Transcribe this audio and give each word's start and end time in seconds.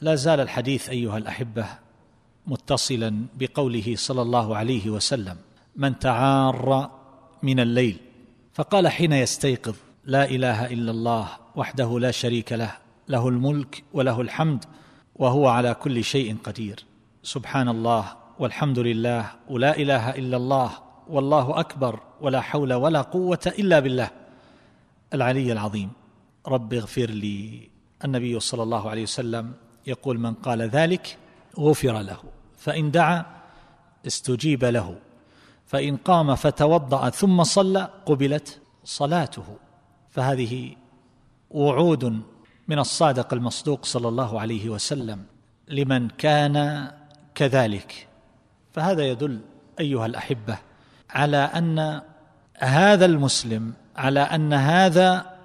لا 0.00 0.14
زال 0.14 0.40
الحديث 0.40 0.88
أيها 0.88 1.18
الأحبة 1.18 1.66
متصلا 2.46 3.26
بقوله 3.38 3.94
صلى 3.96 4.22
الله 4.22 4.56
عليه 4.56 4.90
وسلم 4.90 5.36
من 5.76 5.98
تعار 5.98 6.90
من 7.42 7.60
الليل 7.60 7.96
فقال 8.54 8.88
حين 8.88 9.12
يستيقظ 9.12 9.74
لا 10.04 10.24
إله 10.24 10.66
إلا 10.66 10.90
الله 10.90 11.28
وحده 11.56 11.98
لا 11.98 12.10
شريك 12.10 12.52
له 12.52 12.72
له 13.08 13.28
الملك 13.28 13.84
وله 13.92 14.20
الحمد 14.20 14.64
وهو 15.16 15.48
على 15.48 15.74
كل 15.74 16.04
شيء 16.04 16.36
قدير. 16.44 16.84
سبحان 17.22 17.68
الله 17.68 18.16
والحمد 18.38 18.78
لله 18.78 19.26
ولا 19.48 19.76
إله 19.76 20.10
إلا 20.10 20.36
الله 20.36 20.70
والله 21.08 21.60
أكبر 21.60 22.00
ولا 22.20 22.40
حول 22.40 22.72
ولا 22.72 23.00
قوة 23.00 23.52
إلا 23.58 23.80
بالله. 23.80 24.10
العلي 25.14 25.52
العظيم. 25.52 25.90
رب 26.46 26.74
اغفر 26.74 27.10
لي. 27.10 27.68
النبي 28.04 28.40
صلى 28.40 28.62
الله 28.62 28.90
عليه 28.90 29.02
وسلم 29.02 29.52
يقول 29.88 30.18
من 30.18 30.34
قال 30.34 30.62
ذلك 30.62 31.18
غفر 31.58 32.00
له 32.00 32.18
فإن 32.58 32.90
دعا 32.90 33.26
استجيب 34.06 34.64
له 34.64 34.96
فإن 35.66 35.96
قام 35.96 36.34
فتوضأ 36.34 37.10
ثم 37.10 37.42
صلى 37.42 37.88
قبلت 38.06 38.60
صلاته 38.84 39.44
فهذه 40.10 40.76
وعود 41.50 42.22
من 42.68 42.78
الصادق 42.78 43.34
المصدوق 43.34 43.84
صلى 43.84 44.08
الله 44.08 44.40
عليه 44.40 44.68
وسلم 44.68 45.24
لمن 45.68 46.08
كان 46.08 46.90
كذلك. 47.34 48.08
فهذا 48.72 49.02
يدل 49.06 49.40
أيها 49.80 50.06
الأحبة 50.06 50.58
على 51.10 51.36
أن 51.36 52.00
هذا 52.56 53.04
المسلم 53.04 53.72
على 53.96 54.20
أن 54.20 54.52
هذا 54.52 55.37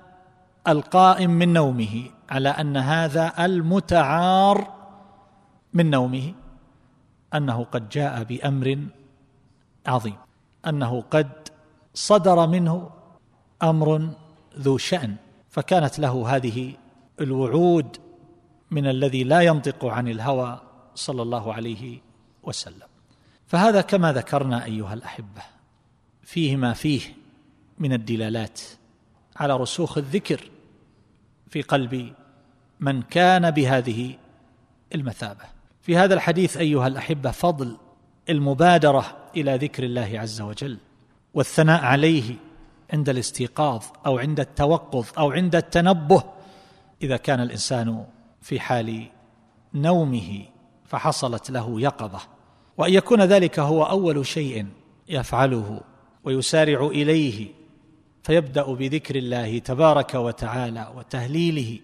القائم 0.67 1.31
من 1.31 1.53
نومه 1.53 2.09
على 2.29 2.49
أن 2.49 2.77
هذا 2.77 3.45
المتعار 3.45 4.73
من 5.73 5.89
نومه 5.89 6.33
أنه 7.33 7.63
قد 7.63 7.89
جاء 7.89 8.23
بأمر 8.23 8.79
عظيم 9.87 10.15
أنه 10.67 11.01
قد 11.01 11.29
صدر 11.93 12.47
منه 12.47 12.89
أمر 13.63 14.09
ذو 14.57 14.77
شأن 14.77 15.15
فكانت 15.49 15.99
له 15.99 16.35
هذه 16.35 16.73
الوعود 17.21 17.97
من 18.71 18.87
الذي 18.87 19.23
لا 19.23 19.41
ينطق 19.41 19.85
عن 19.85 20.07
الهوى 20.07 20.61
صلى 20.95 21.21
الله 21.21 21.53
عليه 21.53 21.99
وسلم. 22.43 22.87
فهذا 23.47 23.81
كما 23.81 24.13
ذكرنا 24.13 24.65
أيها 24.65 24.93
الأحبة 24.93 25.41
فيه 26.23 26.55
ما 26.55 26.73
فيه 26.73 27.01
من 27.79 27.93
الدلالات 27.93 28.61
على 29.35 29.57
رسوخ 29.57 29.97
الذكر 29.97 30.49
في 31.53 31.61
قلب 31.61 32.13
من 32.79 33.01
كان 33.01 33.51
بهذه 33.51 34.15
المثابة. 34.95 35.45
في 35.81 35.97
هذا 35.97 36.13
الحديث 36.13 36.57
أيها 36.57 36.87
الأحبة 36.87 37.31
فضل 37.31 37.77
المبادرة 38.29 39.17
إلى 39.35 39.55
ذكر 39.55 39.83
الله 39.83 40.19
عز 40.19 40.41
وجل 40.41 40.77
والثناء 41.33 41.83
عليه 41.83 42.35
عند 42.93 43.09
الاستيقاظ 43.09 43.83
أو 44.05 44.17
عند 44.17 44.39
التوقظ 44.39 45.05
أو 45.17 45.31
عند 45.31 45.55
التنبه 45.55 46.23
إذا 47.01 47.17
كان 47.17 47.39
الإنسان 47.39 48.05
في 48.41 48.59
حال 48.59 49.07
نومه 49.73 50.45
فحصلت 50.85 51.51
له 51.51 51.81
يقظة. 51.81 52.19
وأن 52.77 52.93
يكون 52.93 53.21
ذلك 53.21 53.59
هو 53.59 53.83
أول 53.83 54.25
شيء 54.25 54.67
يفعله 55.09 55.81
ويسارع 56.23 56.87
إليه 56.87 57.62
فيبدأ 58.23 58.73
بذكر 58.73 59.15
الله 59.15 59.59
تبارك 59.59 60.15
وتعالى 60.15 60.93
وتهليله 60.95 61.79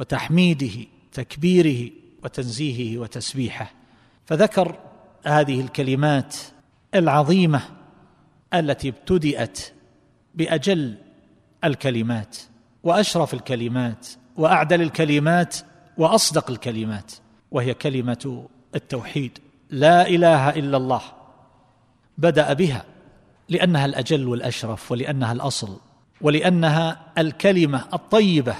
وتحميده 0.00 0.86
تكبيره 1.12 1.90
وتنزيهه 2.24 2.98
وتسبيحه. 2.98 3.72
فذكر 4.26 4.78
هذه 5.24 5.60
الكلمات 5.60 6.36
العظيمة 6.94 7.62
التي 8.54 8.88
ابتدأت 8.88 9.60
بأجل 10.34 10.94
الكلمات 11.64 12.36
وأشرف 12.82 13.34
الكلمات 13.34 14.08
وأعدل 14.36 14.82
الكلمات 14.82 15.56
وأصدق 15.98 16.50
الكلمات 16.50 17.12
وهي 17.50 17.74
كلمة 17.74 18.48
التوحيد. 18.74 19.38
لا 19.70 20.08
إله 20.08 20.50
إلا 20.50 20.76
الله 20.76 21.02
بدأ 22.18 22.52
بها. 22.52 22.84
لأنها 23.48 23.84
الأجل 23.84 24.28
والأشرف 24.28 24.92
ولأنها 24.92 25.32
الأصل 25.32 25.76
ولأنها 26.20 27.12
الكلمة 27.18 27.84
الطيبة 27.92 28.54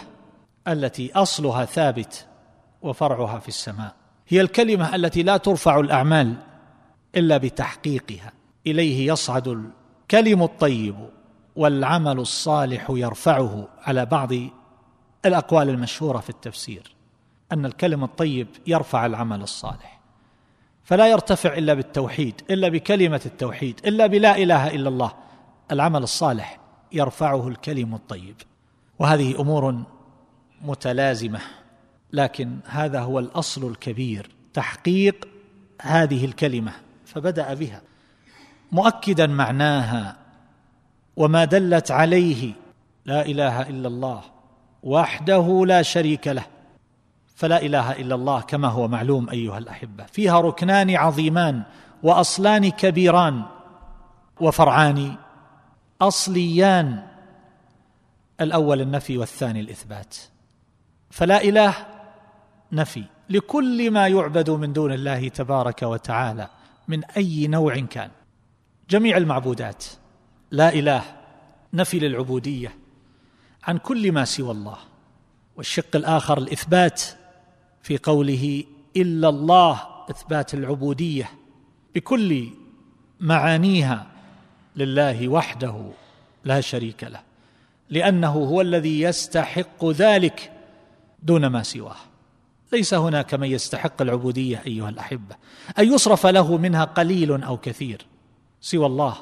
التي 0.68 1.12
أصلها 1.14 1.64
ثابت 1.64 2.26
وفرعها 2.82 3.38
في 3.38 3.48
السماء. 3.48 3.94
هي 4.28 4.40
الكلمة 4.40 4.94
التي 4.94 5.22
لا 5.22 5.36
ترفع 5.36 5.80
الأعمال 5.80 6.34
إلا 7.16 7.36
بتحقيقها. 7.36 8.32
إليه 8.66 9.12
يصعد 9.12 9.48
الكلم 9.48 10.42
الطيب 10.42 10.96
والعمل 11.56 12.18
الصالح 12.18 12.86
يرفعه 12.90 13.68
على 13.78 14.06
بعض 14.06 14.32
الأقوال 15.26 15.68
المشهورة 15.68 16.18
في 16.18 16.30
التفسير 16.30 16.94
أن 17.52 17.66
الكلم 17.66 18.04
الطيب 18.04 18.48
يرفع 18.66 19.06
العمل 19.06 19.42
الصالح. 19.42 19.93
فلا 20.84 21.06
يرتفع 21.06 21.54
إلا 21.54 21.74
بالتوحيد 21.74 22.40
إلا 22.50 22.68
بكلمة 22.68 23.20
التوحيد 23.26 23.80
إلا 23.86 24.06
بلا 24.06 24.36
إله 24.36 24.74
إلا 24.74 24.88
الله. 24.88 25.12
العمل 25.72 26.02
الصالح 26.02 26.58
يرفعه 26.92 27.48
الكلم 27.48 27.94
الطيب. 27.94 28.36
وهذه 28.98 29.40
أمور 29.40 29.82
متلازمة 30.62 31.40
لكن 32.12 32.58
هذا 32.66 33.00
هو 33.00 33.18
الأصل 33.18 33.70
الكبير 33.70 34.30
تحقيق 34.54 35.28
هذه 35.82 36.24
الكلمة 36.24 36.72
فبدأ 37.06 37.54
بها. 37.54 37.82
مؤكدا 38.72 39.26
معناها 39.26 40.16
وما 41.16 41.44
دلت 41.44 41.90
عليه 41.90 42.52
لا 43.04 43.26
إله 43.26 43.62
إلا 43.62 43.88
الله 43.88 44.22
وحده 44.82 45.64
لا 45.66 45.82
شريك 45.82 46.28
له. 46.28 46.53
فلا 47.34 47.62
إله 47.62 47.92
إلا 47.92 48.14
الله 48.14 48.40
كما 48.40 48.68
هو 48.68 48.88
معلوم 48.88 49.30
أيها 49.30 49.58
الأحبة. 49.58 50.04
فيها 50.04 50.40
ركنان 50.40 50.96
عظيمان 50.96 51.62
وأصلان 52.02 52.68
كبيران 52.70 53.42
وفرعان 54.40 55.14
أصليان. 56.00 57.06
الأول 58.40 58.80
النفي 58.80 59.18
والثاني 59.18 59.60
الإثبات. 59.60 60.16
فلا 61.10 61.42
إله 61.42 61.74
نفي. 62.72 63.04
لكل 63.30 63.90
ما 63.90 64.08
يعبد 64.08 64.50
من 64.50 64.72
دون 64.72 64.92
الله 64.92 65.28
تبارك 65.28 65.82
وتعالى 65.82 66.48
من 66.88 67.04
أي 67.04 67.46
نوع 67.46 67.78
كان. 67.78 68.10
جميع 68.90 69.16
المعبودات. 69.16 69.84
لا 70.50 70.72
إله 70.72 71.02
نفي 71.74 71.98
للعبودية. 71.98 72.74
عن 73.64 73.78
كل 73.78 74.12
ما 74.12 74.24
سوى 74.24 74.50
الله. 74.50 74.76
والشق 75.56 75.96
الآخر 75.96 76.38
الإثبات. 76.38 77.02
في 77.84 77.98
قوله 77.98 78.64
إلا 78.96 79.28
الله 79.28 79.80
إثبات 80.10 80.54
العبودية 80.54 81.30
بكل 81.94 82.48
معانيها 83.20 84.06
لله 84.76 85.28
وحده 85.28 85.84
لا 86.44 86.60
شريك 86.60 87.04
له 87.04 87.20
لأنه 87.90 88.32
هو 88.32 88.60
الذي 88.60 89.00
يستحق 89.00 89.84
ذلك 89.84 90.52
دون 91.22 91.46
ما 91.46 91.62
سواه. 91.62 91.96
ليس 92.72 92.94
هناك 92.94 93.34
من 93.34 93.48
يستحق 93.48 94.02
العبودية 94.02 94.62
أيها 94.66 94.88
الأحبة. 94.88 95.36
أن 95.78 95.92
يصرف 95.92 96.26
له 96.26 96.56
منها 96.56 96.84
قليل 96.84 97.42
أو 97.42 97.56
كثير 97.56 98.06
سوى 98.60 98.86
الله 98.86 99.16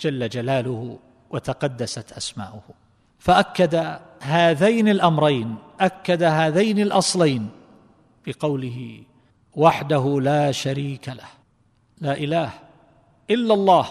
جل 0.00 0.28
جلاله 0.28 0.98
وتقدست 1.30 2.12
أسماؤه. 2.12 2.62
فأكد 3.18 3.98
هذين 4.20 4.88
الأمرين 4.88 5.54
أكد 5.80 6.22
هذين 6.22 6.78
الأصلين 6.78 7.50
بقوله 8.26 9.02
وحده 9.56 10.20
لا 10.20 10.52
شريك 10.52 11.08
له 11.08 11.28
لا 12.00 12.16
إله 12.16 12.50
إلا 13.30 13.54
الله 13.54 13.86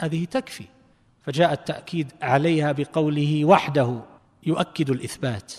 هذه 0.00 0.24
تكفي 0.24 0.64
فجاء 1.22 1.52
التأكيد 1.52 2.12
عليها 2.22 2.72
بقوله 2.72 3.44
وحده 3.44 4.00
يؤكد 4.46 4.90
الإثبات 4.90 5.52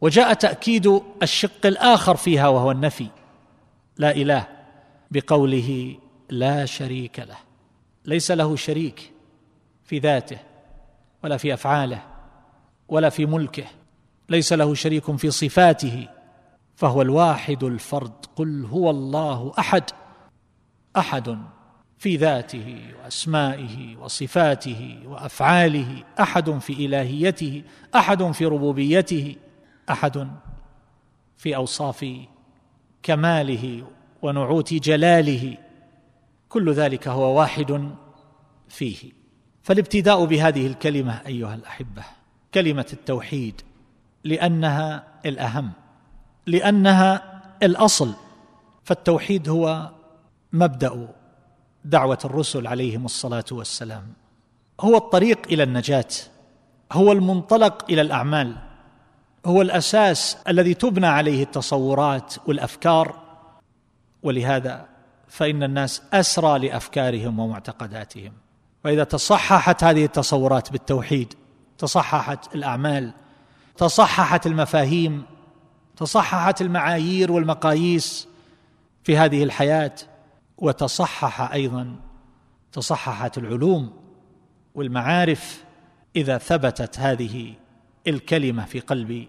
وجاء 0.00 0.32
تأكيد 0.32 1.00
الشق 1.22 1.66
الآخر 1.66 2.16
فيها 2.16 2.48
وهو 2.48 2.70
النفي 2.70 3.06
لا 3.96 4.16
إله 4.16 4.48
بقوله 5.10 5.96
لا 6.30 6.64
شريك 6.66 7.18
له 7.18 7.36
ليس 8.04 8.30
له 8.30 8.56
شريك 8.56 9.12
في 9.84 9.98
ذاته 9.98 10.38
ولا 11.24 11.36
في 11.36 11.54
أفعاله 11.54 12.02
ولا 12.88 13.08
في 13.08 13.26
ملكه 13.26 13.64
ليس 14.28 14.52
له 14.52 14.74
شريك 14.74 15.16
في 15.16 15.30
صفاته 15.30 16.08
فهو 16.82 17.02
الواحد 17.02 17.64
الفرد 17.64 18.12
قل 18.36 18.64
هو 18.64 18.90
الله 18.90 19.52
أحد 19.58 19.82
أحد 20.96 21.38
في 21.98 22.16
ذاته 22.16 22.94
وأسمائه 23.02 23.96
وصفاته 23.96 25.02
وأفعاله 25.06 26.04
أحد 26.20 26.50
في 26.50 26.86
إلهيته 26.86 27.62
أحد 27.94 28.30
في 28.30 28.46
ربوبيته 28.46 29.36
أحد 29.90 30.30
في 31.36 31.56
أوصاف 31.56 32.06
كماله 33.02 33.86
ونعوت 34.22 34.74
جلاله 34.74 35.56
كل 36.48 36.72
ذلك 36.72 37.08
هو 37.08 37.38
واحد 37.38 37.94
فيه. 38.68 39.12
فالابتداء 39.62 40.24
بهذه 40.24 40.66
الكلمة 40.66 41.20
أيها 41.26 41.54
الأحبة 41.54 42.02
كلمة 42.54 42.86
التوحيد 42.92 43.60
لأنها 44.24 45.04
الأهم. 45.26 45.81
لأنها 46.46 47.42
الأصل 47.62 48.14
فالتوحيد 48.84 49.48
هو 49.48 49.90
مبدأ 50.52 51.08
دعوة 51.84 52.18
الرسل 52.24 52.66
عليهم 52.66 53.04
الصلاة 53.04 53.44
والسلام. 53.52 54.12
هو 54.80 54.96
الطريق 54.96 55.38
إلى 55.46 55.62
النجاة 55.62 56.08
هو 56.92 57.12
المنطلق 57.12 57.84
إلى 57.90 58.00
الأعمال 58.00 58.56
هو 59.46 59.62
الأساس 59.62 60.36
الذي 60.48 60.74
تبنى 60.74 61.06
عليه 61.06 61.42
التصورات 61.42 62.34
والأفكار. 62.46 63.22
ولهذا 64.22 64.86
فإن 65.28 65.62
الناس 65.62 66.02
أسرى 66.12 66.68
لأفكارهم 66.68 67.38
ومعتقداتهم. 67.38 68.32
وإذا 68.84 69.04
تصححت 69.04 69.84
هذه 69.84 70.04
التصورات 70.04 70.72
بالتوحيد 70.72 71.34
تصححت 71.78 72.54
الأعمال 72.54 73.12
تصححت 73.76 74.46
المفاهيم 74.46 75.24
تصححت 76.02 76.62
المعايير 76.62 77.32
والمقاييس 77.32 78.28
في 79.04 79.16
هذه 79.16 79.42
الحياة 79.42 79.94
وتصحح 80.58 81.52
أيضا 81.52 81.96
تصححت 82.72 83.38
العلوم 83.38 83.92
والمعارف 84.74 85.64
إذا 86.16 86.38
ثبتت 86.38 86.98
هذه 86.98 87.54
الكلمة 88.06 88.64
في 88.64 88.80
قلب 88.80 89.28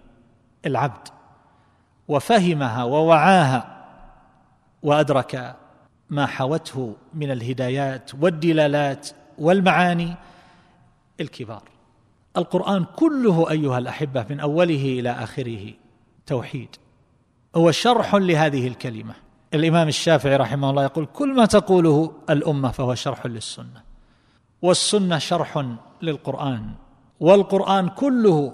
العبد. 0.65 1.07
وفهمها 2.07 2.83
ووعاها 2.83 3.85
وأدرك 4.83 5.55
ما 6.09 6.25
حوته 6.25 6.95
من 7.13 7.31
الهدايات 7.31 8.11
والدلالات 8.21 9.09
والمعاني 9.37 10.15
الكبار. 11.19 11.63
القرآن 12.37 12.85
كله 12.95 13.51
أيها 13.51 13.77
الأحبة 13.77 14.25
من 14.29 14.39
أوله 14.39 14.99
إلى 14.99 15.09
آخره 15.09 15.82
توحيد. 16.25 16.75
هو 17.55 17.71
شرح 17.71 18.15
لهذه 18.15 18.67
الكلمة. 18.67 19.13
الإمام 19.53 19.87
الشافعي 19.87 20.35
رحمه 20.35 20.69
الله 20.69 20.83
يقول 20.83 21.05
كل 21.05 21.35
ما 21.35 21.45
تقوله 21.45 22.11
الأمة 22.29 22.71
فهو 22.71 22.95
شرح 22.95 23.25
للسنة. 23.25 23.83
والسنة 24.61 25.17
شرح 25.17 25.65
للقرآن 26.01 26.69
والقرآن 27.19 27.89
كله 27.89 28.53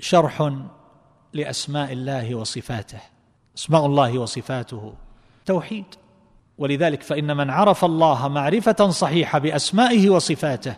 شرح 0.00 0.52
لأسماء 1.32 1.92
الله 1.92 2.34
وصفاته 2.34 3.00
أسماء 3.58 3.86
الله 3.86 4.18
وصفاته. 4.18 4.94
توحيد. 5.46 5.84
ولذلك 6.58 7.02
فإن 7.02 7.36
من 7.36 7.50
عرف 7.50 7.84
الله 7.84 8.28
معرفة 8.28 8.90
صحيحة 8.90 9.38
بأسمائه 9.38 10.10
وصفاته 10.10 10.76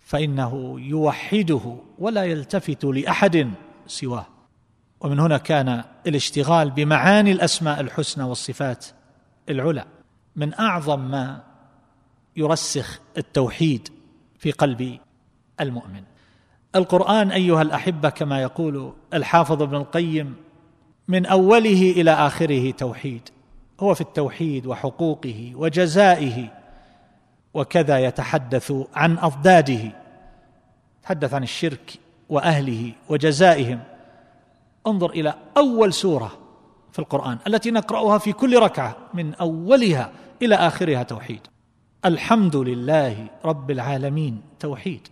فإنه 0.00 0.80
يوحده 0.80 1.76
ولا 1.98 2.24
يلتفت 2.24 2.84
لأحد 2.84 3.50
سواه. 3.86 4.26
ومن 5.00 5.20
هنا 5.20 5.38
كان 5.38 5.84
الاشتغال 6.06 6.70
بمعاني 6.70 7.32
الأسماء 7.32 7.80
الحسنى 7.80 8.24
والصفات 8.24 8.86
العلى. 9.48 9.84
من 10.36 10.54
أعظم 10.54 11.00
ما 11.00 11.42
يرسخ 12.36 13.00
التوحيد 13.18 13.88
في 14.38 14.50
قلب 14.50 14.98
المؤمن. 15.60 16.02
القرآن 16.76 17.30
أيها 17.30 17.62
الأحبة 17.62 18.08
كما 18.08 18.42
يقول 18.42 18.92
الحافظ 19.14 19.62
ابن 19.62 19.76
القيم 19.76 20.34
من 21.08 21.26
أوله 21.26 21.90
إلى 21.90 22.10
آخره 22.10 22.70
توحيد. 22.70 23.28
هو 23.80 23.94
في 23.94 24.00
التوحيد 24.00 24.66
وحقوقه 24.66 25.52
وجزائه 25.54 26.48
وكذا 27.54 27.98
يتحدث 27.98 28.72
عن 28.94 29.18
أضداده. 29.18 29.92
تحدث 31.02 31.34
عن 31.34 31.42
الشرك 31.42 31.94
وأهله 32.28 32.92
وجزائهم. 33.08 33.80
انظر 34.86 35.10
إلى 35.10 35.34
أول 35.56 35.92
سورة 35.92 36.38
في 36.92 36.98
القرآن 36.98 37.38
التي 37.46 37.70
نقرأها 37.70 38.18
في 38.18 38.32
كل 38.32 38.58
ركعة 38.58 38.96
من 39.14 39.34
أولها 39.34 40.12
إلى 40.42 40.54
آخرها 40.54 41.02
توحيد. 41.02 41.40
الحمد 42.04 42.56
لله 42.56 43.26
رب 43.44 43.70
العالمين 43.70 44.42
توحيد. 44.60 45.08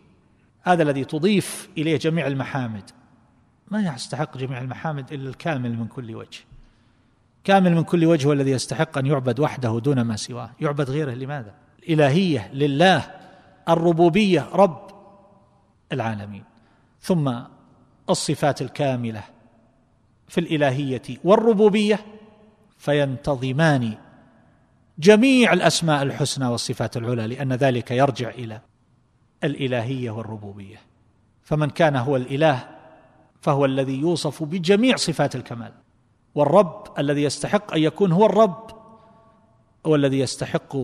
هذا 0.62 0.82
الذي 0.82 1.04
تضيف 1.04 1.68
إليه 1.78 1.98
جميع 1.98 2.26
المحامد. 2.26 2.90
ما 3.70 3.94
يستحق 3.94 4.38
جميع 4.38 4.60
المحامد 4.60 5.12
إلا 5.12 5.28
الكامل 5.28 5.78
من 5.78 5.86
كل 5.86 6.14
وجه. 6.14 6.40
كامل 7.44 7.74
من 7.74 7.82
كل 7.82 8.04
وجه 8.04 8.28
هو 8.28 8.32
الذي 8.32 8.50
يستحق 8.50 8.98
أن 8.98 9.06
يعبد 9.06 9.40
وحده 9.40 9.78
دون 9.78 10.00
ما 10.00 10.16
سواه. 10.16 10.50
يعبد 10.60 10.90
غيره 10.90 11.10
لماذا؟ 11.10 11.54
الالهيه 11.78 12.50
لله. 12.52 13.10
الربوبية 13.68 14.48
رب 14.52 14.86
العالمين. 15.92 16.44
ثم 17.00 17.32
الصفات 18.10 18.62
الكاملة. 18.62 19.22
في 20.28 20.40
الإلهية 20.40 21.02
والربوبية 21.24 22.00
فينتظمان 22.78 23.94
جميع 24.98 25.52
الأسماء 25.52 26.02
الحسنى 26.02 26.46
والصفات 26.46 26.96
العلى 26.96 27.26
لأن 27.26 27.52
ذلك 27.52 27.90
يرجع 27.90 28.30
إلى 28.30 28.60
الإلهية 29.44 30.10
والربوبية. 30.10 30.76
فمن 31.42 31.70
كان 31.70 31.96
هو 31.96 32.16
الإله 32.16 32.68
فهو 33.40 33.64
الذي 33.64 34.00
يوصف 34.00 34.42
بجميع 34.42 34.96
صفات 34.96 35.36
الكمال. 35.36 35.72
والرب 36.34 36.84
الذي 36.98 37.22
يستحق 37.22 37.72
أن 37.74 37.82
يكون 37.82 38.12
هو 38.12 38.26
الرب 38.26 38.70
هو 39.86 39.94
الذي 39.94 40.18
يستحق 40.18 40.76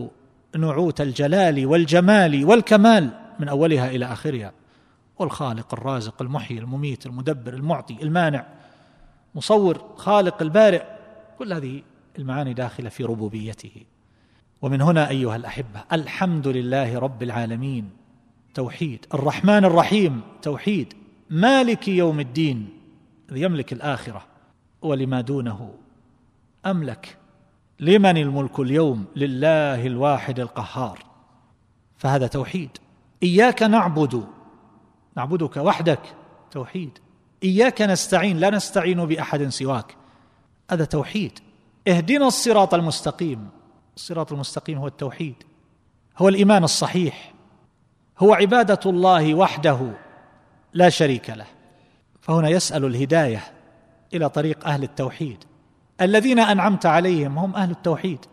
نعوت 0.57 1.01
الجلال 1.01 1.65
والجمال 1.65 2.45
والكمال 2.45 3.09
من 3.39 3.47
أولها 3.47 3.89
إلى 3.89 4.05
آخرها. 4.05 4.51
والخالق 5.19 5.73
الرازق 5.73 6.21
المحيي 6.21 6.59
المميت 6.59 7.05
المدبر 7.05 7.53
المعطي 7.53 7.97
المانع 8.01 8.45
مصور 9.35 9.81
خالق 9.95 10.41
البارئ 10.41 10.83
كل 11.39 11.53
هذه 11.53 11.81
المعاني 12.19 12.53
داخلة 12.53 12.89
في 12.89 13.03
ربوبيته. 13.03 13.71
ومن 14.61 14.81
هنا 14.81 15.09
أيها 15.09 15.35
الأحبة 15.35 15.83
الحمد 15.91 16.47
لله 16.47 16.99
رب 16.99 17.23
العالمين. 17.23 17.89
توحيد 18.53 19.05
الرحمن 19.13 19.65
الرحيم 19.65 20.21
توحيد. 20.41 20.93
مالك 21.29 21.87
يوم 21.87 22.19
الدين 22.19 22.69
يملك 23.31 23.73
الآخرة. 23.73 24.25
ولما 24.81 25.21
دونه؟ 25.21 25.73
أملك. 26.65 27.17
لمن 27.79 28.17
الملك 28.17 28.59
اليوم؟ 28.59 29.05
لله 29.15 29.87
الواحد 29.87 30.39
القهار. 30.39 30.99
فهذا 31.97 32.27
توحيد. 32.27 32.69
إياك 33.23 33.63
نعبد. 33.63 34.23
نعبدك 35.17 35.57
وحدك. 35.57 36.15
توحيد. 36.51 36.99
إياك 37.43 37.81
نستعين 37.81 38.37
لا 38.37 38.49
نستعين 38.49 39.05
بأحد 39.05 39.47
سواك. 39.47 39.95
هذا 40.71 40.85
توحيد. 40.85 41.39
اهدنا 41.87 42.27
الصراط 42.27 42.73
المستقيم. 42.73 43.49
الصراط 43.95 44.31
المستقيم 44.31 44.77
هو 44.77 44.87
التوحيد. 44.87 45.35
هو 46.17 46.29
الإيمان 46.29 46.63
الصحيح. 46.63 47.33
هو 48.19 48.33
عبادة 48.33 48.79
الله 48.85 49.33
وحده 49.33 49.91
لا 50.73 50.89
شريك 50.89 51.29
له. 51.29 51.45
فهنا 52.21 52.49
يسأل 52.49 52.85
الهداية 52.85 53.43
إلى 54.13 54.29
طريق 54.29 54.67
أهل 54.67 54.83
التوحيد. 54.83 55.43
الذين 56.01 56.39
أنعمت 56.39 56.85
عليهم 56.85 57.37
هم 57.37 57.55
أهل 57.55 57.71
التوحيد 57.71 58.25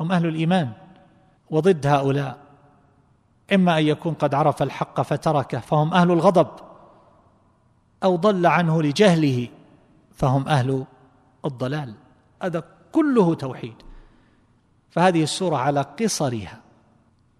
هم 0.00 0.12
أهل 0.12 0.26
الإيمان 0.26 0.72
وضد 1.50 1.86
هؤلاء. 1.86 2.38
إما 3.52 3.78
أن 3.78 3.86
يكون 3.86 4.14
قد 4.14 4.34
عرف 4.34 4.62
الحق 4.62 5.00
فتركه 5.00 5.58
فهم 5.58 5.94
أهل 5.94 6.10
الغضب. 6.10 6.48
أو 8.04 8.16
ضل 8.16 8.46
عنه 8.46 8.82
لجهله 8.82 9.48
فهم 10.12 10.48
أهل 10.48 10.84
الضلال. 11.44 11.94
هذا 12.42 12.64
كله 12.92 13.34
توحيد. 13.34 13.74
فهذه 14.90 15.22
السورة 15.22 15.56
على 15.56 15.80
قصرها 15.80 16.60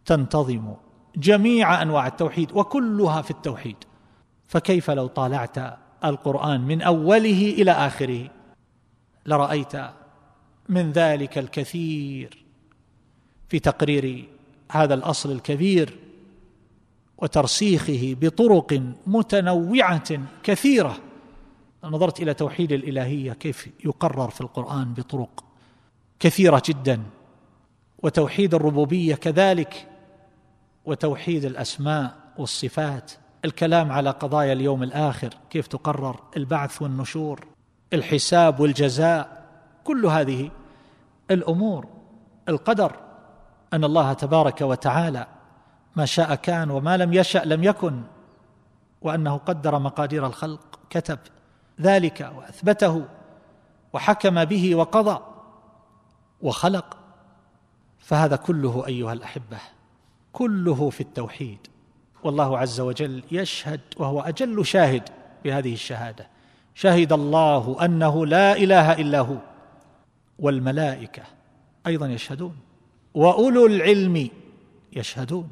تنتظم 0.04 0.74
جميع 1.16 1.82
أنواع 1.82 2.06
التوحيد 2.06 2.52
وكلها 2.52 3.22
في 3.22 3.30
التوحيد. 3.30 3.76
فكيف 4.46 4.90
لو 4.90 5.06
طالعت 5.06 5.78
القرآن 6.04 6.60
من 6.60 6.82
أوله 6.82 7.54
إلى 7.58 7.70
آخره؟ 7.70 8.30
لرأيت 9.26 9.72
من 10.68 10.92
ذلك 10.92 11.38
الكثير 11.38 12.44
في 13.48 13.58
تقرير 13.58 14.28
هذا 14.72 14.94
الأصل 14.94 15.30
الكبير. 15.32 15.98
وترسيخه 17.24 18.16
بطرق 18.20 18.82
متنوعة 19.06 20.20
كثيرة. 20.42 20.96
نظرت 21.84 22.20
إلى 22.20 22.34
توحيد 22.34 22.72
الإلهية 22.72 23.32
كيف 23.32 23.68
يقرر 23.84 24.30
في 24.30 24.40
القرآن 24.40 24.94
بطرق 24.94 25.44
كثيرة 26.20 26.62
جدا. 26.66 27.02
وتوحيد 28.02 28.54
الربوبية 28.54 29.14
كذلك 29.14 29.88
وتوحيد 30.84 31.44
الأسماء 31.44 32.14
والصفات. 32.38 33.12
الكلام 33.44 33.92
على 33.92 34.10
قضايا 34.10 34.52
اليوم 34.52 34.82
الآخر 34.82 35.34
كيف 35.50 35.66
تقرر 35.66 36.20
البعث 36.36 36.82
والنشور 36.82 37.46
الحساب 37.92 38.60
والجزاء. 38.60 39.48
كل 39.84 40.06
هذه 40.06 40.50
الأمور 41.30 41.86
القدر. 42.48 42.96
أن 43.72 43.84
الله 43.84 44.12
تبارك 44.12 44.60
وتعالى 44.60 45.26
ما 45.96 46.04
شاء 46.04 46.34
كان 46.34 46.70
وما 46.70 46.96
لم 46.96 47.12
يشأ 47.12 47.38
لم 47.38 47.64
يكن 47.64 48.02
وأنه 49.02 49.36
قدر 49.36 49.78
مقادير 49.78 50.26
الخلق 50.26 50.78
كتب 50.90 51.18
ذلك 51.80 52.32
وأثبته 52.36 53.04
وحكم 53.92 54.44
به 54.44 54.74
وقضى 54.74 55.20
وخلق. 56.42 56.96
فهذا 57.98 58.36
كله 58.36 58.86
أيها 58.86 59.12
الأحبة 59.12 59.58
كله 60.32 60.90
في 60.90 61.00
التوحيد. 61.00 61.58
والله 62.24 62.58
عز 62.58 62.80
وجل 62.80 63.22
يشهد 63.32 63.80
وهو 63.96 64.20
أجل 64.20 64.66
شاهد 64.66 65.08
بهذه 65.44 65.72
الشهادة. 65.72 66.28
شهد 66.74 67.12
الله 67.12 67.76
أنه 67.84 68.26
لا 68.26 68.56
إله 68.56 68.92
إلا 68.92 69.20
هو 69.20 69.36
والملائكة 70.38 71.22
أيضا 71.86 72.06
يشهدون 72.06 72.56
وأولو 73.14 73.66
العلم 73.66 74.28
يشهدون. 74.92 75.50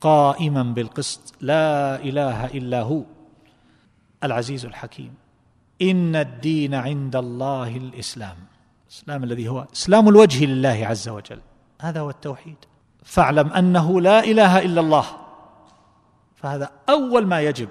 قائما 0.00 0.62
بالقسط 0.62 1.34
لا 1.40 1.96
إله 1.96 2.46
إلا 2.46 2.82
هو 2.82 3.02
العزيز 4.24 4.64
الحكيم. 4.64 5.14
إن 5.82 6.16
الدين 6.16 6.74
عند 6.74 7.16
الله 7.16 7.76
الإسلام. 7.76 8.36
الإسلام 8.88 9.24
الذي 9.24 9.48
هو 9.48 9.66
إسلام 9.74 10.08
الوجه 10.08 10.44
لله 10.44 10.86
عز 10.86 11.08
وجل. 11.08 11.40
هذا 11.80 12.00
هو 12.00 12.10
التوحيد. 12.10 12.56
فاعلم 13.04 13.52
أنه 13.52 14.00
لا 14.00 14.24
إله 14.24 14.58
إلا 14.58 14.80
الله. 14.80 15.04
فهذا 16.36 16.70
أول 16.88 17.26
ما 17.26 17.40
يجب 17.40 17.68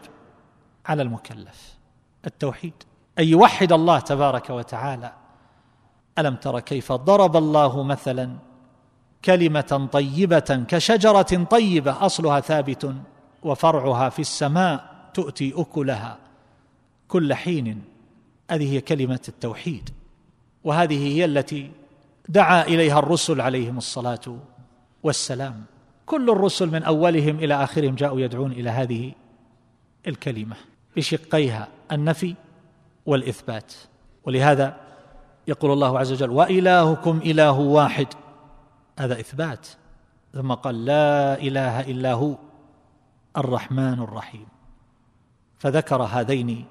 على 0.85 1.01
المكلف. 1.01 1.77
التوحيد. 2.25 2.73
أن 3.19 3.23
يوحد 3.23 3.71
الله 3.71 3.99
تبارك 3.99 4.49
وتعالى. 4.49 5.13
ألم 6.19 6.35
تر 6.35 6.59
كيف 6.59 6.91
ضرب 6.91 7.37
الله 7.37 7.83
مثلا 7.83 8.48
كلمة 9.25 9.89
طيبة 9.91 10.65
كشجرة 10.67 11.43
طيبة 11.49 12.05
أصلها 12.05 12.39
ثابت 12.39 12.95
وفرعها 13.43 14.09
في 14.09 14.19
السماء 14.19 14.95
تؤتي 15.13 15.53
أكلها. 15.55 16.17
كل 17.07 17.33
حين 17.33 17.81
هذه 18.51 18.73
هي 18.73 18.81
كلمة 18.81 19.19
التوحيد 19.27 19.89
وهذه 20.63 21.07
هي 21.07 21.25
التي 21.25 21.71
دعا 22.29 22.63
إليها 22.63 22.99
الرسل 22.99 23.41
عليهم 23.41 23.77
الصلاة 23.77 24.37
والسلام. 25.03 25.63
كل 26.05 26.29
الرسل 26.29 26.67
من 26.71 26.83
أولهم 26.83 27.35
إلى 27.35 27.63
آخرهم 27.63 27.95
جاءوا 27.95 28.19
يدعون 28.21 28.51
إلى 28.51 28.69
هذه 28.69 29.11
الكلمة 30.07 30.55
بشقيها 30.95 31.67
النفي 31.91 32.35
والإثبات. 33.05 33.73
ولهذا 34.25 34.77
يقول 35.47 35.71
الله 35.71 35.99
عز 35.99 36.11
وجل 36.11 36.29
وإلهكم 36.29 37.19
إله 37.25 37.59
واحد 37.59 38.07
هذا 38.99 39.19
إثبات. 39.19 39.67
ثم 40.33 40.53
قال 40.53 40.85
لا 40.85 41.41
إله 41.41 41.81
إلا 41.81 42.13
هو 42.13 42.35
الرحمن 43.37 43.99
الرحيم. 43.99 44.47
فذكر 45.59 46.03
هذين 46.03 46.65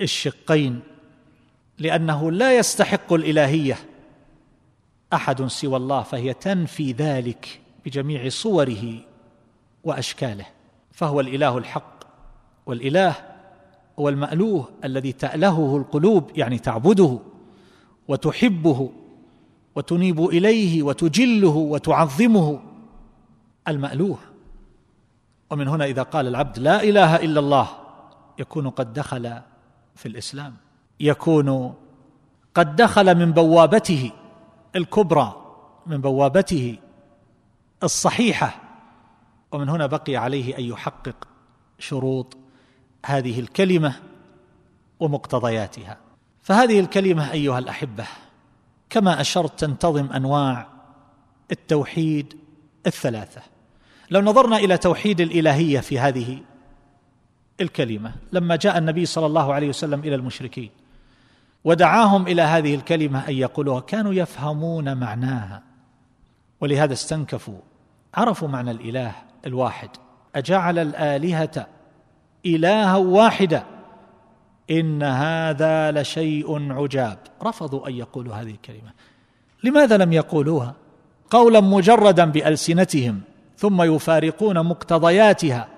الشقين 0.00 0.80
لأنه 1.78 2.30
لا 2.32 2.58
يستحق 2.58 3.12
الإلهية 3.12 3.78
أحد 5.12 5.46
سوى 5.46 5.76
الله 5.76 6.02
فهي 6.02 6.34
تنفي 6.34 6.92
ذلك 6.92 7.60
بجميع 7.84 8.28
صوره 8.28 8.98
وأشكاله. 9.84 10.46
فهو 10.92 11.20
الإله 11.20 11.58
الحق 11.58 12.04
والإله 12.66 13.14
هو 13.98 14.08
المألوه 14.08 14.68
الذي 14.84 15.12
تألهه 15.12 15.76
القلوب 15.76 16.30
يعني 16.36 16.58
تعبده 16.58 17.18
وتحبه 18.08 18.90
وتنيب 19.74 20.24
إليه 20.24 20.82
وتجله 20.82 21.48
وتعظمه 21.48 22.60
المألوه. 23.68 24.18
ومن 25.50 25.68
هنا 25.68 25.84
إذا 25.84 26.02
قال 26.02 26.26
العبد 26.26 26.58
لا 26.58 26.82
إله 26.82 27.16
إلا 27.16 27.40
الله 27.40 27.68
يكون 28.38 28.70
قد 28.70 28.92
دخل 28.92 29.40
في 29.94 30.06
الإسلام 30.08 30.56
يكون 31.00 31.74
قد 32.54 32.76
دخل 32.76 33.14
من 33.14 33.32
بوابته 33.32 34.10
الكبرى 34.76 35.36
من 35.86 36.00
بوابته 36.00 36.78
الصحيحة. 37.82 38.60
ومن 39.52 39.68
هنا 39.68 39.86
بقي 39.86 40.16
عليه 40.16 40.58
أن 40.58 40.64
يحقق 40.64 41.28
شروط 41.78 42.36
هذه 43.06 43.40
الكلمة 43.40 43.94
ومقتضياتها. 45.00 45.96
فهذه 46.42 46.80
الكلمة 46.80 47.32
أيها 47.32 47.58
الأحبة 47.58 48.04
كما 48.94 49.20
أشرت 49.20 49.60
تنتظم 49.60 50.12
أنواع 50.12 50.66
التوحيد 51.52 52.36
الثلاثة. 52.86 53.40
لو 54.10 54.20
نظرنا 54.20 54.56
إلى 54.56 54.78
توحيد 54.78 55.20
الإلهية 55.20 55.80
في 55.80 55.98
هذه 55.98 56.38
الكلمة 57.60 58.12
لما 58.32 58.56
جاء 58.56 58.78
النبي 58.78 59.06
صلى 59.06 59.26
الله 59.26 59.54
عليه 59.54 59.68
وسلم 59.68 60.00
إلى 60.00 60.14
المشركين 60.14 60.70
ودعاهم 61.64 62.26
إلى 62.26 62.42
هذه 62.42 62.74
الكلمة 62.74 63.28
أن 63.28 63.34
يقولوها 63.34 63.80
كانوا 63.80 64.14
يفهمون 64.14 64.96
معناها. 64.96 65.62
ولهذا 66.60 66.92
استنكفوا 66.92 67.58
عرفوا 68.14 68.48
معنى 68.48 68.70
الإله 68.70 69.12
الواحد. 69.46 69.88
أجعل 70.34 70.78
الآلهة 70.78 71.66
إلها 72.46 72.96
واحدا. 72.96 73.64
إن 74.70 75.02
هذا 75.02 75.92
لشيء 75.92 76.72
عجاب. 76.72 77.18
رفضوا 77.42 77.88
أن 77.88 77.94
يقولوا 77.94 78.34
هذه 78.34 78.50
الكلمة. 78.50 78.90
لماذا 79.64 79.96
لم 79.96 80.12
يقولوها؟ 80.12 80.74
قولا 81.30 81.60
مجردا 81.60 82.24
بألسنتهم 82.24 83.20
ثم 83.56 83.82
يفارقون 83.82 84.66
مقتضياتها 84.66 85.68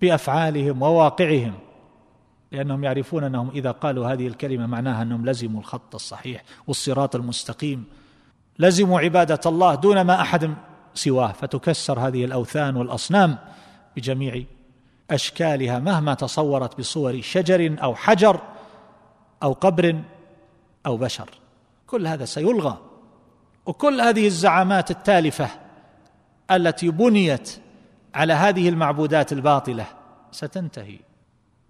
بأفعالهم 0.00 0.82
وواقعهم 0.82 1.54
لأنهم 2.52 2.84
يعرفون 2.84 3.24
أنهم 3.24 3.50
إذا 3.50 3.70
قالوا 3.70 4.12
هذه 4.12 4.26
الكلمة 4.26 4.66
معناها 4.66 5.02
أنهم 5.02 5.26
لزموا 5.26 5.60
الخط 5.60 5.94
الصحيح 5.94 6.42
والصراط 6.66 7.16
المستقيم. 7.16 7.84
لزموا 8.58 9.00
عبادة 9.00 9.40
الله 9.46 9.74
دون 9.74 10.00
ما 10.00 10.20
أحد 10.20 10.54
سواه 10.94 11.32
فتكسر 11.32 11.98
هذه 11.98 12.24
الأوثان 12.24 12.76
والأصنام 12.76 13.38
بجميع 13.96 14.42
أشكالها 15.10 15.78
مهما 15.78 16.14
تصورت 16.14 16.78
بصور 16.78 17.20
شجر 17.20 17.76
أو 17.82 17.94
حجر 17.94 18.40
أو 19.42 19.52
قبر 19.52 20.02
أو 20.86 20.96
بشر. 20.96 21.30
كل 21.86 22.06
هذا 22.06 22.24
سيلغى. 22.24 22.78
وكل 23.66 24.00
هذه 24.00 24.26
الزعامات 24.26 24.90
التالفة 24.90 25.48
التي 26.50 26.90
بنيت 26.90 27.60
على 28.14 28.32
هذه 28.32 28.68
المعبودات 28.68 29.32
الباطلة 29.32 29.86
ستنتهي. 30.30 30.98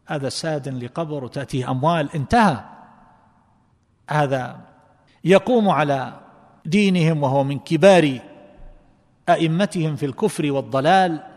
هذا 0.06 0.28
ساد 0.28 0.68
لقبر 0.68 1.24
وتاتيه 1.24 1.70
أموال. 1.70 2.14
انتهى. 2.14 2.64
هذا 4.10 4.60
يقوم 5.24 5.68
على 5.68 6.20
دينهم 6.64 7.22
وهو 7.22 7.44
من 7.44 7.58
كبار 7.58 8.18
أئمتهم 9.28 9.96
في 9.96 10.06
الكفر 10.06 10.52
والضلال. 10.52 11.35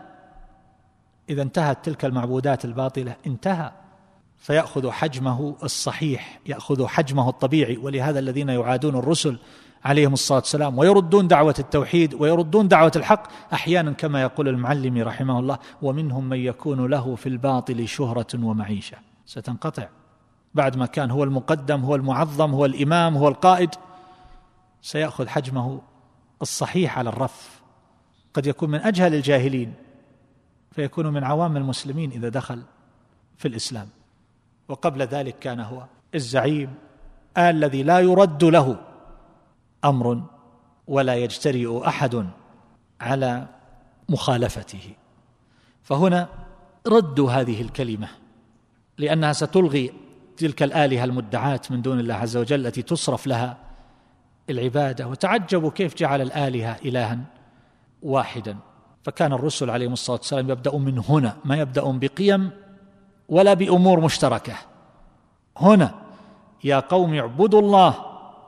إذا 1.30 1.42
انتهت 1.42 1.84
تلك 1.84 2.04
المعبودات 2.04 2.64
الباطلة 2.64 3.16
انتهى. 3.26 3.72
فيأخذ 4.40 4.90
حجمه 4.90 5.56
الصحيح 5.62 6.40
يأخذ 6.46 6.86
حجمه 6.86 7.28
الطبيعي 7.28 7.76
ولهذا 7.76 8.18
الذين 8.18 8.48
يعادون 8.48 8.96
الرسل 8.96 9.38
عليهم 9.84 10.12
الصلاة 10.12 10.38
والسلام 10.38 10.78
ويردون 10.78 11.28
دعوة 11.28 11.54
التوحيد 11.58 12.14
ويردون 12.14 12.68
دعوة 12.68 12.92
الحق 12.96 13.52
أحيانا 13.52 13.92
كما 13.92 14.22
يقول 14.22 14.48
المعلم 14.48 14.98
رحمه 14.98 15.38
الله 15.38 15.58
ومنهم 15.82 16.28
من 16.28 16.38
يكون 16.38 16.86
له 16.86 17.14
في 17.14 17.28
الباطل 17.28 17.88
شهرة 17.88 18.26
ومعيشة. 18.34 18.96
ستنقطع. 19.26 19.88
بعد 20.54 20.76
ما 20.76 20.86
كان 20.86 21.10
هو 21.10 21.24
المقدم 21.24 21.84
هو 21.84 21.94
المعظم 21.94 22.54
هو 22.54 22.64
الإمام 22.64 23.16
هو 23.16 23.28
القائد 23.28 23.70
سيأخذ 24.82 25.28
حجمه 25.28 25.80
الصحيح 26.42 26.98
على 26.98 27.08
الرف. 27.08 27.60
قد 28.34 28.46
يكون 28.46 28.70
من 28.70 28.78
أجهل 28.78 29.14
الجاهلين. 29.14 29.74
فيكون 30.70 31.06
من 31.06 31.24
عوام 31.24 31.56
المسلمين 31.56 32.10
إذا 32.10 32.28
دخل 32.28 32.62
في 33.36 33.48
الإسلام. 33.48 33.88
وقبل 34.68 35.02
ذلك 35.02 35.38
كان 35.38 35.60
هو 35.60 35.84
الزعيم 36.14 36.74
الذي 37.38 37.82
لا 37.82 38.00
يرد 38.00 38.44
له 38.44 38.80
أمر 39.84 40.22
ولا 40.86 41.14
يجترئ 41.14 41.88
أحد 41.88 42.26
على 43.00 43.46
مخالفته. 44.08 44.94
فهنا 45.82 46.28
ردوا 46.86 47.30
هذه 47.30 47.62
الكلمة 47.62 48.08
لأنها 48.98 49.32
ستلغي 49.32 49.92
تلك 50.36 50.62
الآلهة 50.62 51.04
المدعاة 51.04 51.60
من 51.70 51.82
دون 51.82 52.00
الله 52.00 52.14
عز 52.14 52.36
وجل 52.36 52.66
التي 52.66 52.82
تصرف 52.82 53.26
لها 53.26 53.56
العبادة. 54.50 55.08
وتعجبوا 55.08 55.70
كيف 55.70 55.94
جعل 55.94 56.20
الآلهة 56.20 56.76
إلها 56.84 57.18
واحدا. 58.02 58.56
فكان 59.10 59.32
الرسل 59.32 59.70
عليهم 59.70 59.92
الصلاة 59.92 60.16
والسلام 60.16 60.50
يبدأ 60.50 60.76
من 60.78 61.02
هنا 61.08 61.36
ما 61.44 61.56
يبدأ 61.56 61.82
بقيم 61.82 62.50
ولا 63.28 63.54
بأمور 63.54 64.00
مشتركة. 64.00 64.54
هنا 65.56 65.94
يا 66.64 66.80
قوم 66.80 67.14
اعبدوا 67.14 67.60
الله 67.60 67.94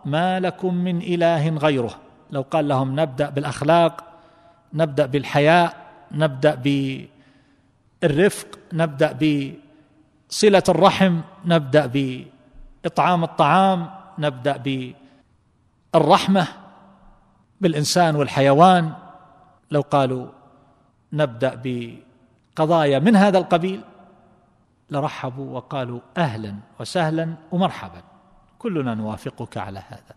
ما 0.05 0.41
لكم 0.41 0.75
من 0.75 1.03
إله 1.03 1.49
غيره. 1.49 1.95
لو 2.31 2.43
قال 2.51 2.69
لهم 2.69 3.01
نبدأ 3.01 3.31
بالأخلاق 3.31 4.05
نبدأ 4.75 5.07
بالحياء 5.07 5.77
نبدأ 6.13 6.55
بالرفق 8.03 8.49
نبدأ 8.73 9.19
بصلة 10.31 10.63
الرحم 10.69 11.21
نبدأ 11.45 11.87
بإطعام 11.87 13.25
الطعام 13.25 13.91
نبدأ 14.19 14.63
بالرحمة 15.95 16.49
بالإنسان 17.61 18.17
والحيوان. 18.17 18.93
لو 19.71 19.81
قالوا 19.81 20.42
نبدأ 21.13 21.63
بقضايا 21.65 22.99
من 22.99 23.17
هذا 23.17 23.39
القبيل. 23.39 23.81
لرحبوا 24.91 25.57
وقالوا 25.57 26.01
أهلا 26.17 26.55
وسهلا 26.81 27.35
ومرحبا. 27.53 28.03
كلنا 28.59 28.95
نوافقك 28.95 29.57
على 29.57 29.83
هذا. 29.89 30.15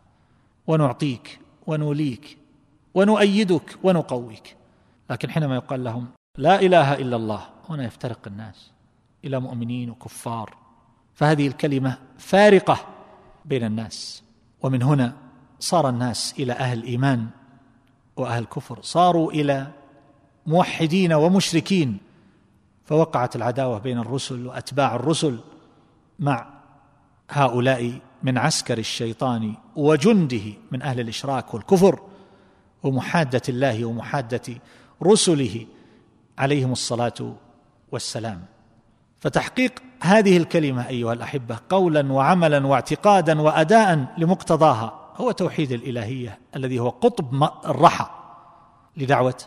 ونعطيك 0.68 1.40
ونوليك 1.68 2.38
ونؤيدك 2.94 3.78
ونقويك. 3.84 4.56
لكن 5.10 5.30
حينما 5.30 5.56
يقال 5.56 5.84
لهم 5.84 6.08
لا 6.38 6.62
إله 6.62 6.94
إلا 6.94 7.16
الله 7.16 7.42
هنا 7.70 7.84
يفترق 7.84 8.20
الناس 8.28 8.72
إلى 9.26 9.40
مؤمنين 9.40 9.90
وكفار. 9.90 10.58
فهذه 11.14 11.48
الكلمة 11.48 11.98
فارقة 12.18 12.78
بين 13.46 13.64
الناس. 13.64 14.24
ومن 14.62 14.84
هنا 14.84 15.14
صار 15.60 15.90
الناس 15.90 16.36
إلى 16.40 16.54
أهل 16.54 16.84
ايمان 16.84 17.28
وأهل 18.18 18.46
كفر 18.46 18.82
صاروا 18.82 19.32
إلى 19.32 19.68
موحدين 20.46 21.14
ومشركين 21.14 21.98
فوقعت 22.86 23.36
العداوة 23.36 23.80
بين 23.80 23.98
الرسل 24.00 24.48
وأتباع 24.48 24.96
الرسل 24.96 25.40
مع 26.20 26.48
هؤلاء 27.30 28.00
من 28.24 28.38
عسكر 28.38 28.78
الشيطان 28.78 29.54
وجنده 29.76 30.44
من 30.72 30.82
أهل 30.82 31.00
الإشراك 31.00 31.54
والكفر 31.54 32.00
ومحادة 32.84 33.42
الله 33.50 33.86
ومحادة 33.86 34.54
رسله 35.04 35.66
عليهم 36.38 36.72
الصلاة 36.72 37.36
والسلام. 37.92 38.46
فتحقيق 39.20 39.84
هذه 40.02 40.38
الكلمة 40.38 40.88
أيها 40.88 41.14
الأحبة 41.14 41.58
قولا 41.70 42.14
وعملا 42.14 42.68
واعتقادا 42.68 43.42
واداء 43.42 44.16
لمقتضاها 44.18 45.06
هو 45.16 45.32
توحيد 45.32 45.72
الإلهية 45.72 46.40
الذي 46.56 46.80
هو 46.80 46.90
قطب 46.90 47.50
الرحى 47.66 48.10
لدعوة 48.98 49.38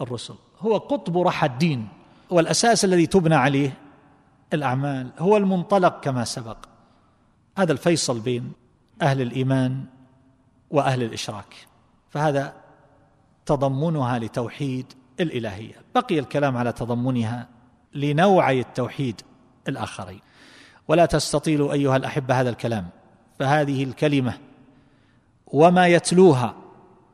الرسل. 0.00 0.34
هو 0.60 0.76
قطب 0.76 1.18
رحى 1.18 1.46
الدين 1.46 1.88
والأساس 2.30 2.84
الذي 2.84 3.06
تبنى 3.06 3.34
عليه 3.34 3.76
الأعمال 4.52 5.10
هو 5.18 5.36
المنطلق 5.36 6.00
كما 6.00 6.24
سبق. 6.24 6.56
هذا 7.58 7.72
الفيصل 7.72 8.20
بين 8.20 8.52
أهل 9.02 9.20
الإيمان 9.20 9.84
وأهل 10.70 11.02
الإشراك. 11.02 11.54
فهذا 12.10 12.54
تضمنها 13.46 14.18
لتوحيد 14.18 14.92
الإلهية. 15.20 15.74
بقي 15.94 16.18
الكلام 16.18 16.56
على 16.56 16.72
تضمنها 16.72 17.48
لنوعي 17.94 18.60
التوحيد 18.60 19.20
الآخرين. 19.68 20.20
ولا 20.88 21.06
تستطيلوا 21.06 21.72
أيها 21.72 21.96
الأحبة 21.96 22.40
هذا 22.40 22.50
الكلام. 22.50 22.88
فهذه 23.38 23.84
الكلمة 23.84 24.38
وما 25.46 25.86
يتلوها 25.86 26.54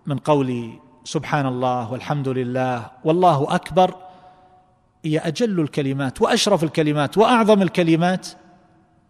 من 0.06 0.18
قول 0.18 0.78
سبحان 1.04 1.46
الله 1.46 1.92
والحمد 1.92 2.28
لله 2.28 2.90
والله 3.04 3.54
أكبر 3.54 3.94
هي 5.04 5.18
أجل 5.18 5.60
الكلمات 5.60 6.22
وأشرف 6.22 6.64
الكلمات 6.64 7.18
وأعظم 7.18 7.62
الكلمات 7.62 8.28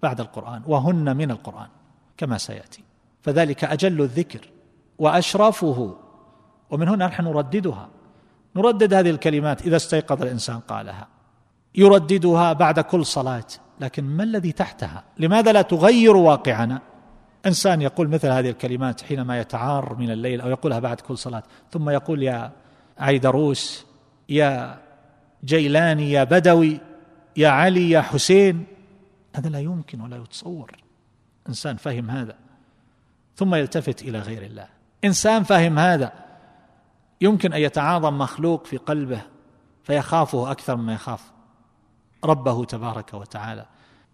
بعد 0.03 0.21
القرآن 0.21 0.63
وهن 0.67 1.17
من 1.17 1.31
القرآن 1.31 1.69
كما 2.17 2.39
سيأتي. 2.39 2.83
فذلك 3.23 3.65
أجل 3.65 4.01
الذكر 4.01 4.51
وأشرفه 4.99 5.97
ومن 6.71 6.89
هنا 6.89 7.07
نحن 7.07 7.25
نرددها. 7.25 7.89
نردد 8.57 8.95
هذه 8.95 9.11
الكلمات 9.11 9.63
إذا 9.63 9.77
استيقظ 9.77 10.23
الإنسان 10.23 10.61
قالها. 10.61 11.09
يرددها 11.75 12.53
بعد 12.53 12.81
كل 12.81 13.07
صلاة 13.07 13.47
لكن 13.81 14.05
ما 14.05 14.25
الذي 14.25 14.53
تحتها؟ 14.53 15.05
لماذا 15.19 15.53
لا 15.53 15.63
تغير 15.63 16.17
واقعنا؟ 16.17 16.83
إنسان 17.47 17.83
يقول 17.83 18.09
مثل 18.09 18.29
هذه 18.29 18.51
الكلمات 18.51 19.03
حينما 19.03 19.41
يتعار 19.41 19.95
من 19.95 20.11
الليل 20.11 20.41
أو 20.41 20.51
يقولها 20.51 20.79
بعد 20.79 21.01
كل 21.01 21.19
صلاة 21.19 21.43
ثم 21.71 21.91
يقول 21.91 22.23
يا 22.23 22.53
عيدروس 22.99 23.87
يا 24.29 24.79
جيلاني 25.45 26.13
يا 26.13 26.25
بدوي 26.25 26.81
يا 27.37 27.49
علي 27.49 27.91
يا 27.91 28.01
حسين. 28.01 28.65
هذا 29.37 29.49
لا 29.49 29.61
يمكن 29.61 30.01
ولا 30.01 30.17
يتصور. 30.17 30.71
إنسان 31.49 31.77
فهم 31.77 32.11
هذا. 32.11 32.37
ثم 33.37 33.55
يلتفت 33.55 34.03
إلى 34.03 34.19
غير 34.19 34.43
الله. 34.43 34.69
إنسان 35.05 35.43
فهم 35.43 35.79
هذا. 35.79 36.13
يمكن 37.21 37.53
أن 37.53 37.61
يتعاظم 37.61 38.19
مخلوق 38.19 38.67
في 38.67 38.77
قلبه 38.77 39.23
فيخافه 39.83 40.51
أكثر 40.51 40.77
مما 40.77 40.95
يخاف 40.95 41.33
ربه 42.25 42.65
تبارك 42.65 43.15
وتعالى. 43.15 43.67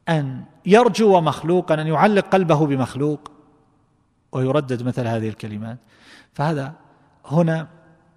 أن 0.08 0.44
يرجو 0.66 1.20
مخلوقا 1.20 1.74
أن 1.74 1.86
يعلق 1.86 2.28
قلبه 2.28 2.66
بمخلوق 2.66 3.30
ويردد 4.32 4.82
مثل 4.82 5.06
هذه 5.06 5.28
الكلمات. 5.28 5.78
فهذا 6.32 6.72
هنا 7.26 7.68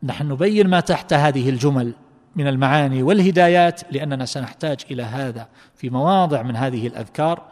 نحن 0.04 0.28
نبين 0.28 0.68
ما 0.68 0.80
تحت 0.80 1.14
هذه 1.14 1.50
الجمل 1.50 1.94
من 2.36 2.48
المعاني 2.48 3.04
والهدايات 3.04 3.82
لأننا 3.92 4.26
سنحتاج 4.26 4.80
إلى 4.92 5.04
هذا 5.04 5.48
في 5.76 5.90
مواضع 5.90 6.42
من 6.42 6.56
هذه 6.56 6.88
الأذكار 6.88 7.44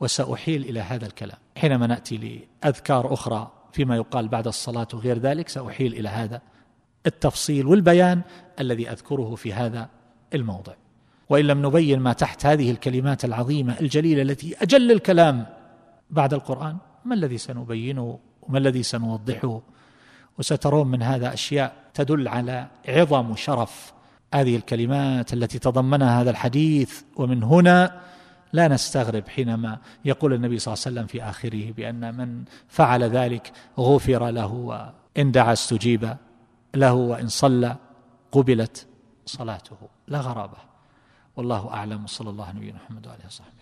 وسأحيل 0.00 0.62
إلى 0.62 0.80
هذا 0.80 1.06
الكلام. 1.06 1.38
حينما 1.56 1.86
نأتي 1.86 2.46
لأذكار 2.64 3.12
أخرى 3.12 3.52
فيما 3.72 3.96
يقال 3.96 4.28
بعد 4.28 4.46
الصلاة 4.46 4.88
وغير 4.94 5.18
ذلك 5.18 5.48
سأحيل 5.48 5.92
إلى 5.92 6.08
هذا 6.08 6.40
التفصيل 7.06 7.66
والبيان 7.66 8.20
الذي 8.60 8.90
أذكره 8.90 9.34
في 9.34 9.52
هذا 9.52 9.88
الموضع. 10.34 10.72
وإن 11.28 11.44
لم 11.44 11.66
نبين 11.66 12.00
ما 12.00 12.12
تحت 12.12 12.46
هذه 12.46 12.70
الكلمات 12.70 13.24
العظيمة 13.24 13.80
الجليلة 13.80 14.22
التي 14.22 14.56
أجل 14.62 14.92
الكلام 14.92 15.46
بعد 16.10 16.34
القرآن 16.34 16.76
ما 17.04 17.14
الذي 17.14 17.38
سنبينه 17.38 18.18
وما 18.42 18.58
الذي 18.58 18.82
سنوضحه؟ 18.82 19.62
وسترون 20.38 20.86
من 20.86 21.02
هذا 21.02 21.34
أشياء 21.34 21.72
تدل 21.94 22.28
على 22.28 22.66
عظم 22.88 23.36
شرف 23.36 23.92
هذه 24.34 24.56
الكلمات 24.56 25.32
التي 25.32 25.58
تضمنها 25.58 26.20
هذا 26.20 26.30
الحديث. 26.30 27.02
ومن 27.16 27.42
هنا 27.42 28.00
لا 28.52 28.68
نستغرب 28.68 29.28
حينما 29.28 29.78
يقول 30.04 30.32
النبي 30.32 30.58
صلى 30.58 30.74
الله 30.74 30.84
عليه 30.86 30.94
وسلم 30.94 31.06
في 31.06 31.22
آخره 31.22 31.72
بأن 31.72 32.14
من 32.14 32.44
فعل 32.68 33.04
ذلك 33.04 33.52
غفر 33.78 34.30
له 34.30 34.52
وإن 34.52 35.32
دعا 35.32 35.52
استجيب 35.52 36.16
له 36.74 36.92
وإن 36.92 37.28
صلى 37.28 37.76
قبلت 38.32 38.86
صلاته. 39.26 39.76
لا 40.08 40.20
غرابة. 40.20 40.73
والله 41.36 41.74
أعلم 41.74 42.04
وصلى 42.04 42.30
الله 42.30 42.44
على 42.44 42.58
نبينا 42.58 42.78
محمد 42.84 43.06
وعلى 43.06 43.18
آله 43.18 43.26
وصحبه. 43.26 43.53